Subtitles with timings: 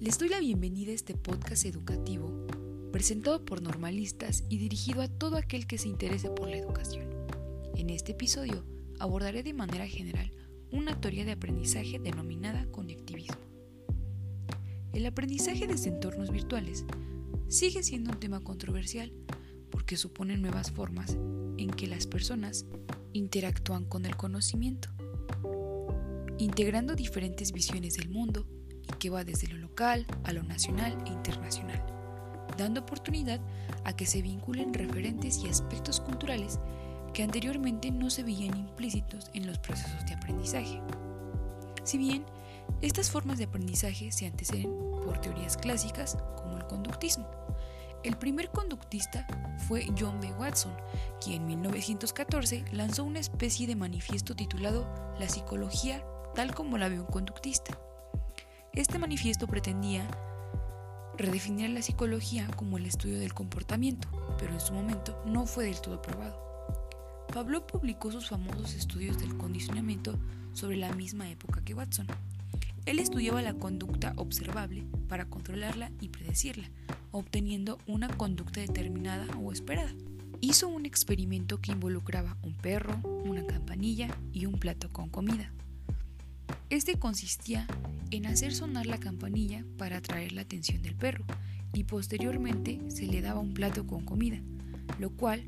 [0.00, 2.46] Les doy la bienvenida a este podcast educativo
[2.90, 7.08] presentado por normalistas y dirigido a todo aquel que se interese por la educación.
[7.76, 8.64] En este episodio
[8.98, 10.32] abordaré de manera general
[10.72, 13.40] una teoría de aprendizaje denominada conectivismo.
[14.92, 16.84] El aprendizaje desde entornos virtuales
[17.48, 19.12] sigue siendo un tema controversial
[19.70, 21.16] porque supone nuevas formas
[21.56, 22.66] en que las personas
[23.12, 24.88] interactúan con el conocimiento,
[26.38, 28.46] integrando diferentes visiones del mundo
[29.04, 31.84] que va desde lo local a lo nacional e internacional,
[32.56, 33.38] dando oportunidad
[33.84, 36.58] a que se vinculen referentes y aspectos culturales
[37.12, 40.80] que anteriormente no se veían implícitos en los procesos de aprendizaje.
[41.82, 42.24] Si bien
[42.80, 47.28] estas formas de aprendizaje se anteceden por teorías clásicas como el conductismo,
[48.04, 49.26] el primer conductista
[49.68, 50.32] fue John B.
[50.38, 50.74] Watson,
[51.22, 56.02] quien en 1914 lanzó una especie de manifiesto titulado La psicología
[56.34, 57.78] tal como la ve un conductista.
[58.74, 60.04] Este manifiesto pretendía
[61.16, 65.80] redefinir la psicología como el estudio del comportamiento, pero en su momento no fue del
[65.80, 66.42] todo probado.
[67.32, 70.18] Pablo publicó sus famosos estudios del condicionamiento
[70.54, 72.08] sobre la misma época que Watson.
[72.84, 76.68] Él estudiaba la conducta observable para controlarla y predecirla,
[77.12, 79.94] obteniendo una conducta determinada o esperada.
[80.40, 85.52] Hizo un experimento que involucraba un perro, una campanilla y un plato con comida.
[86.74, 87.68] Este consistía
[88.10, 91.24] en hacer sonar la campanilla para atraer la atención del perro
[91.72, 94.40] y posteriormente se le daba un plato con comida,
[94.98, 95.44] lo cual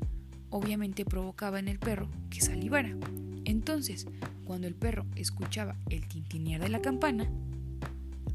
[0.49, 2.95] obviamente provocaba en el perro que salivara.
[3.43, 4.07] Entonces,
[4.45, 7.29] cuando el perro escuchaba el tintinear de la campana,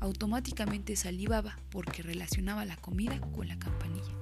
[0.00, 4.12] automáticamente salivaba porque relacionaba la comida con la campanilla.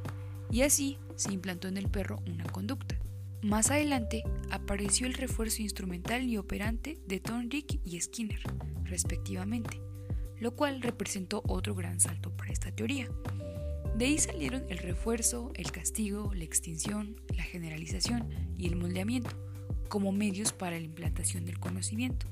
[0.48, 2.99] Y así se implantó en el perro una conducta.
[3.42, 8.40] Más adelante apareció el refuerzo instrumental y operante de Thorndike y Skinner,
[8.84, 9.80] respectivamente,
[10.38, 13.08] lo cual representó otro gran salto para esta teoría.
[13.96, 18.28] De ahí salieron el refuerzo, el castigo, la extinción, la generalización
[18.58, 19.30] y el moldeamiento
[19.88, 22.26] como medios para la implantación del conocimiento.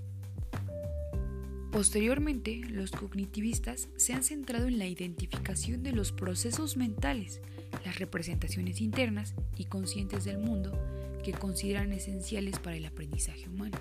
[1.72, 7.40] Posteriormente, los cognitivistas se han centrado en la identificación de los procesos mentales,
[7.84, 10.78] las representaciones internas y conscientes del mundo
[11.22, 13.78] que consideran esenciales para el aprendizaje humano.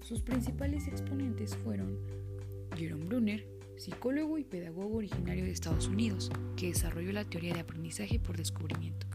[0.00, 1.98] Sus principales exponentes fueron
[2.76, 3.46] Jerome Brunner,
[3.76, 9.06] psicólogo y pedagogo originario de Estados Unidos, que desarrolló la teoría de aprendizaje por descubrimiento.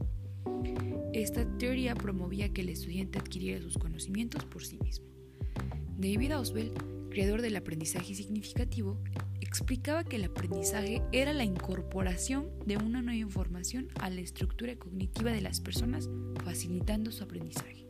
[1.14, 5.06] Esta teoría promovía que el estudiante adquiriera sus conocimientos por sí mismo.
[5.98, 6.74] David Ausubel
[7.12, 8.98] creador del aprendizaje significativo,
[9.52, 15.34] explicaba que el aprendizaje era la incorporación de una nueva información a la estructura cognitiva
[15.34, 16.10] de las personas,
[16.46, 17.86] facilitando su aprendizaje.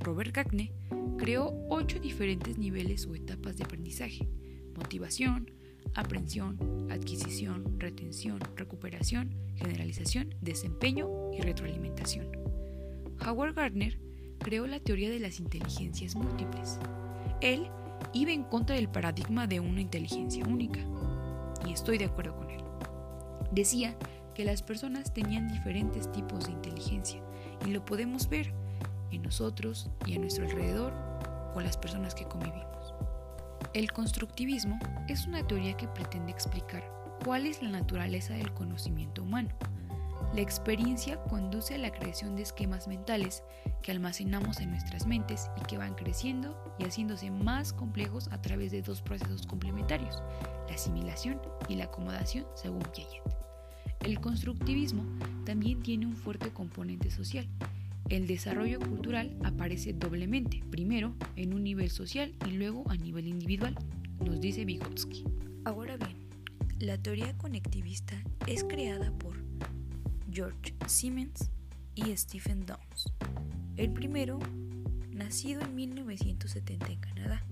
[0.00, 0.74] Robert Cagne
[1.16, 4.28] creó ocho diferentes niveles o etapas de aprendizaje,
[4.76, 5.50] motivación,
[5.94, 6.58] aprensión,
[6.90, 12.28] adquisición, retención, recuperación, generalización, desempeño y retroalimentación.
[13.26, 13.98] Howard Gardner
[14.40, 16.78] creó la teoría de las inteligencias múltiples.
[17.40, 17.70] Él
[18.12, 20.80] iba en contra del paradigma de una inteligencia única.
[21.66, 22.62] Y estoy de acuerdo con él.
[23.52, 23.96] Decía
[24.34, 27.22] que las personas tenían diferentes tipos de inteligencia
[27.66, 28.52] y lo podemos ver
[29.10, 30.92] en nosotros y a nuestro alrededor
[31.54, 32.94] con las personas que convivimos.
[33.72, 34.78] El constructivismo
[35.08, 36.84] es una teoría que pretende explicar
[37.24, 39.50] cuál es la naturaleza del conocimiento humano
[40.36, 43.42] la experiencia conduce a la creación de esquemas mentales
[43.82, 48.70] que almacenamos en nuestras mentes y que van creciendo y haciéndose más complejos a través
[48.70, 50.22] de dos procesos complementarios,
[50.68, 53.22] la asimilación y la acomodación según Piaget.
[54.04, 55.06] El constructivismo
[55.46, 57.48] también tiene un fuerte componente social.
[58.10, 63.74] El desarrollo cultural aparece doblemente, primero en un nivel social y luego a nivel individual,
[64.22, 65.24] nos dice Vygotsky.
[65.64, 66.18] Ahora bien,
[66.78, 69.46] la teoría conectivista es creada por
[70.36, 71.48] George Siemens
[71.94, 73.06] y Stephen Downes.
[73.78, 74.38] El primero,
[75.10, 77.46] nacido en 1970 en Canadá,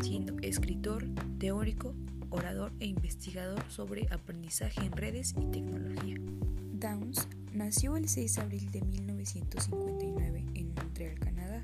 [0.00, 1.06] siendo escritor,
[1.38, 1.94] teórico,
[2.30, 6.16] orador e investigador sobre aprendizaje en redes y tecnología.
[6.72, 11.62] Downes nació el 6 de abril de 1959 en Montreal, Canadá.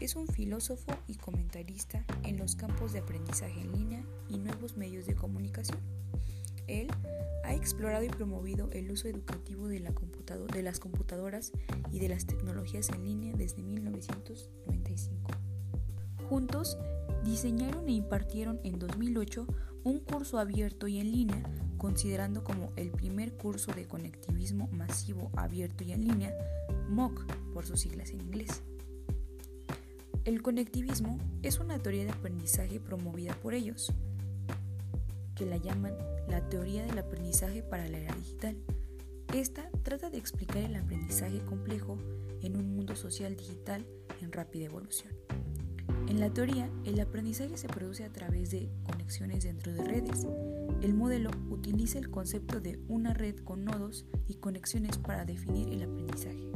[0.00, 5.06] Es un filósofo y comentarista en los campos de aprendizaje en línea y nuevos medios
[5.06, 5.80] de comunicación.
[6.66, 6.88] Él
[7.44, 9.92] ha explorado y promovido el uso educativo de, la
[10.52, 11.52] de las computadoras
[11.90, 15.30] y de las tecnologías en línea desde 1995.
[16.28, 16.78] Juntos,
[17.24, 19.46] diseñaron e impartieron en 2008
[19.84, 21.42] un curso abierto y en línea,
[21.76, 26.34] considerando como el primer curso de conectivismo masivo abierto y en línea,
[26.88, 28.62] MOOC por sus siglas en inglés.
[30.24, 33.92] El conectivismo es una teoría de aprendizaje promovida por ellos,
[35.34, 35.94] que la llaman
[36.28, 38.56] la teoría del aprendizaje para la era digital.
[39.32, 41.98] Esta trata de explicar el aprendizaje complejo
[42.40, 43.86] en un mundo social digital
[44.20, 45.12] en rápida evolución.
[46.08, 50.26] En la teoría, el aprendizaje se produce a través de conexiones dentro de redes.
[50.82, 55.82] El modelo utiliza el concepto de una red con nodos y conexiones para definir el
[55.82, 56.52] aprendizaje.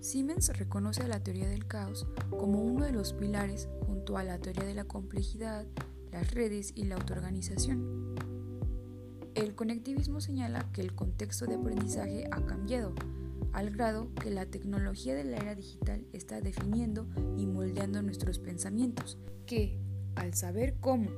[0.00, 4.38] Siemens reconoce a la teoría del caos como uno de los pilares junto a la
[4.38, 5.66] teoría de la complejidad,
[6.10, 8.01] las redes y la autoorganización.
[9.34, 12.94] El conectivismo señala que el contexto de aprendizaje ha cambiado,
[13.52, 17.06] al grado que la tecnología de la era digital está definiendo
[17.38, 19.78] y moldeando nuestros pensamientos, que
[20.16, 21.10] al saber cómo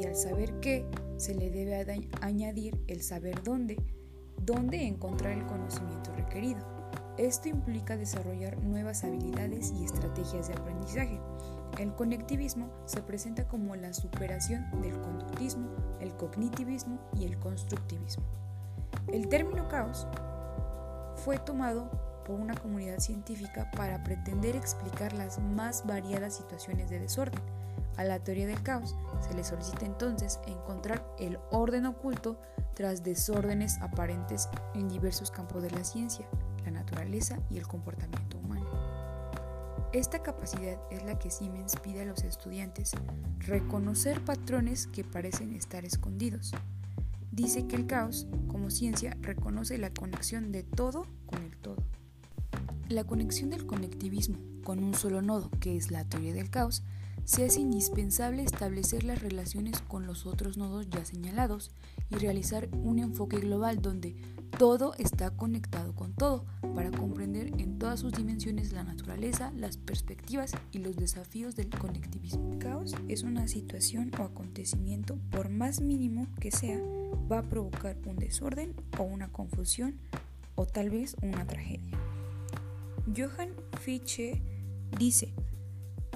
[0.00, 0.86] y al saber qué
[1.18, 3.76] se le debe añadir el saber dónde,
[4.44, 6.66] dónde encontrar el conocimiento requerido.
[7.18, 11.20] Esto implica desarrollar nuevas habilidades y estrategias de aprendizaje.
[11.78, 15.68] El conectivismo se presenta como la superación del conductismo,
[16.00, 18.24] el cognitivismo y el constructivismo.
[19.06, 20.08] El término caos
[21.24, 21.88] fue tomado
[22.26, 27.40] por una comunidad científica para pretender explicar las más variadas situaciones de desorden.
[27.96, 32.40] A la teoría del caos se le solicita entonces encontrar el orden oculto
[32.74, 36.26] tras desórdenes aparentes en diversos campos de la ciencia,
[36.64, 38.37] la naturaleza y el comportamiento.
[39.94, 42.92] Esta capacidad es la que Siemens pide a los estudiantes
[43.38, 46.52] reconocer patrones que parecen estar escondidos,
[47.32, 51.82] dice que el caos, como ciencia, reconoce la conexión de todo con el todo.
[52.90, 56.82] La conexión del conectivismo con un solo nodo, que es la teoría del caos,
[57.28, 61.72] se hace indispensable establecer las relaciones con los otros nodos ya señalados
[62.08, 64.16] y realizar un enfoque global donde
[64.56, 70.52] todo está conectado con todo para comprender en todas sus dimensiones la naturaleza, las perspectivas
[70.72, 72.54] y los desafíos del conectivismo.
[72.54, 76.80] El caos es una situación o acontecimiento, por más mínimo que sea,
[77.30, 79.98] va a provocar un desorden o una confusión
[80.54, 81.98] o tal vez una tragedia.
[83.14, 83.50] Johann
[83.82, 84.40] Fichte
[84.98, 85.34] dice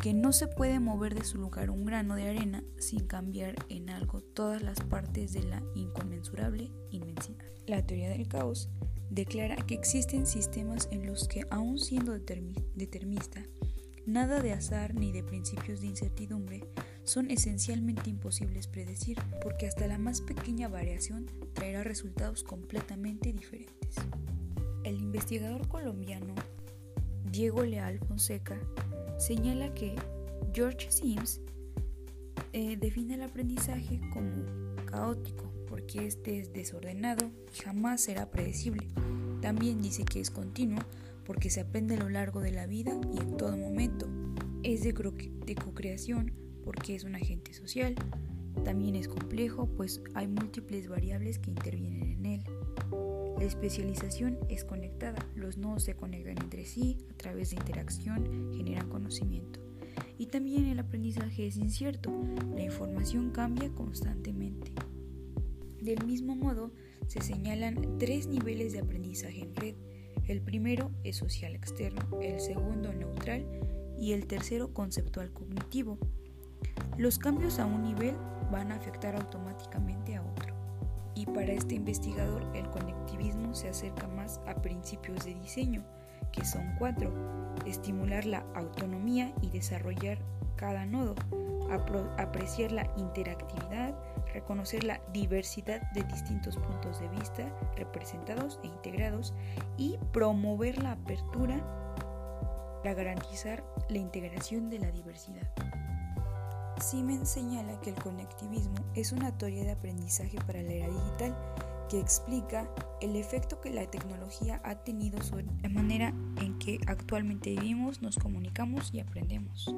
[0.02, 3.88] que no se puede mover de su lugar un grano de arena sin cambiar en
[3.88, 7.44] algo todas las partes de la inconmensurable inmensidad.
[7.69, 8.69] La teoría del caos
[9.10, 13.44] declara que existen sistemas en los que, aun siendo determinista,
[14.04, 16.64] nada de azar ni de principios de incertidumbre
[17.04, 23.94] son esencialmente imposibles predecir porque hasta la más pequeña variación traerá resultados completamente diferentes.
[24.82, 26.34] El investigador colombiano
[27.31, 28.58] Diego Leal Fonseca
[29.23, 29.95] señala que
[30.53, 31.41] George Sims
[32.53, 34.45] eh, define el aprendizaje como
[34.85, 38.89] caótico porque este es desordenado y jamás será predecible.
[39.41, 40.83] También dice que es continuo
[41.25, 44.09] porque se aprende a lo largo de la vida y en todo momento.
[44.65, 46.33] Es de, de co-creación
[46.65, 47.95] porque es un agente social.
[48.65, 52.45] También es complejo, pues hay múltiples variables que intervienen en él.
[53.43, 58.89] La especialización es conectada, los nodos se conectan entre sí, a través de interacción generan
[58.89, 59.59] conocimiento.
[60.16, 62.12] Y también el aprendizaje es incierto,
[62.55, 64.71] la información cambia constantemente.
[65.81, 66.71] Del mismo modo,
[67.09, 69.75] se señalan tres niveles de aprendizaje en red.
[70.28, 73.45] El primero es social externo, el segundo neutral
[73.99, 75.99] y el tercero conceptual cognitivo.
[76.97, 78.14] Los cambios a un nivel
[78.52, 80.51] van a afectar automáticamente a otro.
[81.14, 85.85] Y para este investigador el conectivismo se acerca más a principios de diseño,
[86.33, 87.12] que son cuatro.
[87.66, 90.19] Estimular la autonomía y desarrollar
[90.57, 91.14] cada nodo,
[92.19, 93.95] apreciar la interactividad,
[94.33, 97.45] reconocer la diversidad de distintos puntos de vista
[97.76, 99.35] representados e integrados
[99.76, 101.61] y promover la apertura
[102.83, 105.49] para garantizar la integración de la diversidad.
[106.83, 111.37] Siemens señala que el conectivismo es una teoría de aprendizaje para la era digital
[111.89, 112.69] que explica
[113.01, 118.17] el efecto que la tecnología ha tenido sobre la manera en que actualmente vivimos, nos
[118.17, 119.73] comunicamos y aprendemos.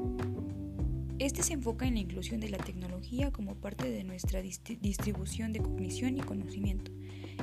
[1.19, 5.61] Este se enfoca en la inclusión de la tecnología como parte de nuestra distribución de
[5.61, 6.91] cognición y conocimiento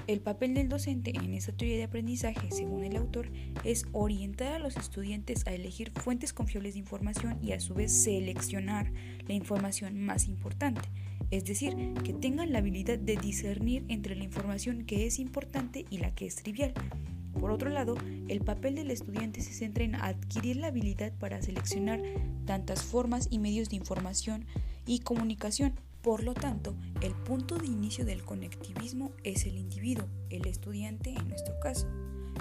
[0.07, 3.29] el papel del docente en esta teoría de aprendizaje, según el autor,
[3.63, 7.91] es orientar a los estudiantes a elegir fuentes confiables de información y a su vez
[7.91, 8.91] seleccionar
[9.27, 10.81] la información más importante,
[11.29, 15.97] es decir, que tengan la habilidad de discernir entre la información que es importante y
[15.97, 16.73] la que es trivial.
[17.39, 17.95] Por otro lado,
[18.27, 22.01] el papel del estudiante se centra en adquirir la habilidad para seleccionar
[22.45, 24.45] tantas formas y medios de información
[24.85, 30.47] y comunicación por lo tanto, el punto de inicio del conectivismo es el individuo, el
[30.47, 31.87] estudiante en nuestro caso.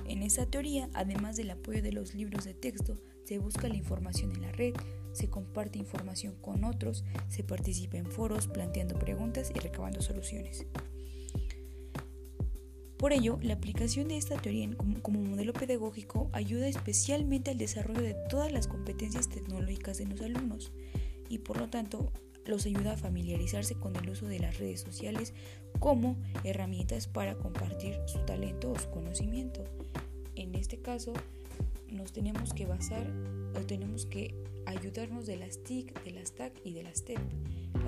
[0.06, 4.32] En esta teoría, además del apoyo de los libros de texto, se busca la información
[4.32, 4.74] en la red,
[5.12, 10.64] se comparte información con otros, se participa en foros planteando preguntas y recabando soluciones.
[13.00, 14.68] Por ello, la aplicación de esta teoría
[15.00, 20.70] como, modelo pedagógico ayuda especialmente al desarrollo de todas las competencias tecnológicas de los alumnos
[21.30, 22.12] y por lo tanto
[22.44, 25.32] los ayuda a familiarizarse con el uso de las redes sociales
[25.78, 29.64] como herramientas para compartir su talento o su conocimiento.
[30.36, 31.14] En este caso,
[31.90, 33.10] nos tenemos que basar
[33.58, 34.34] o tenemos que
[34.66, 37.18] ayudarnos de las TIC, de las TAC y de las TEP.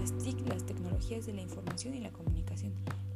[0.00, 2.73] Las TIC, las tecnologías de la información y la comunicación.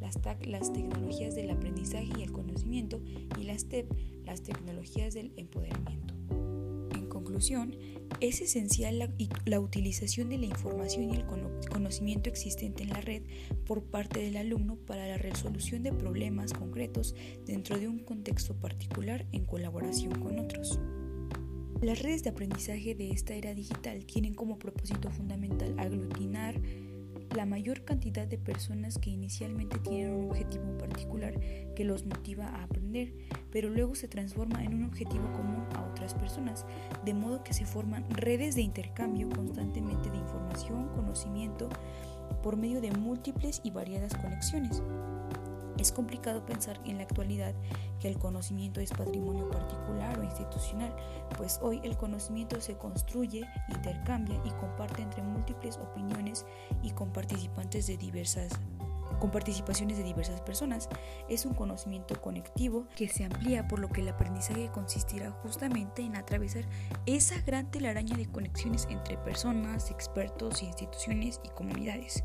[0.07, 3.01] Las TAC, las tecnologías del aprendizaje y el conocimiento.
[3.41, 3.91] Y las TEP,
[4.25, 6.15] las tecnologías del empoderamiento.
[6.95, 7.75] En conclusión,
[8.21, 9.11] es esencial la,
[9.47, 13.25] la, utilización de la información y el conocimiento existente en la red
[13.67, 19.27] por parte del alumno para la resolución de problemas concretos dentro de un contexto particular
[19.33, 20.79] en colaboración con otros.
[21.83, 26.61] Las redes de aprendizaje de esta era digital tienen como propósito fundamental aglutinar
[27.37, 31.38] la mayor cantidad de personas que inicialmente tienen un objetivo particular
[31.75, 33.12] que los motiva a aprender,
[33.52, 36.64] pero luego se transforma en un objetivo común a otras personas,
[37.05, 41.69] de modo que se forman redes de intercambio constantemente de información, conocimiento,
[42.43, 44.83] por medio de múltiples y variadas conexiones.
[45.78, 47.54] Es complicado pensar en la actualidad
[48.00, 50.95] que el conocimiento es patrimonio particular o institucional,
[51.37, 56.47] pues hoy el conocimiento se construye, intercambia y comparte entre múltiples opiniones
[56.83, 58.52] y con participantes de diversas
[59.18, 60.88] con participaciones de diversas personas.
[61.28, 66.16] Es un conocimiento conectivo que se amplía por lo que el aprendizaje consistirá justamente en
[66.16, 66.64] atravesar
[67.06, 72.25] esa gran telaraña de conexiones entre personas, expertos, instituciones y comunidades.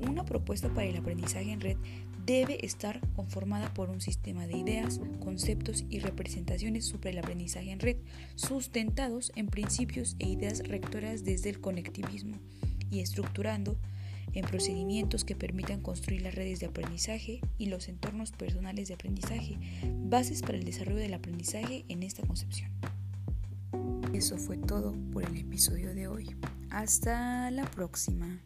[0.00, 1.76] Una propuesta para el aprendizaje en red
[2.28, 7.80] debe estar conformada por un sistema de ideas, conceptos y representaciones sobre el aprendizaje en
[7.80, 7.96] red,
[8.34, 12.36] sustentados en principios e ideas rectoras desde el conectivismo
[12.90, 13.78] y estructurando
[14.34, 19.56] en procedimientos que permitan construir las redes de aprendizaje y los entornos personales de aprendizaje,
[20.04, 22.70] bases para el desarrollo del aprendizaje en esta concepción.
[24.12, 26.36] Eso fue todo por el episodio de hoy.
[26.68, 28.42] Hasta la próxima.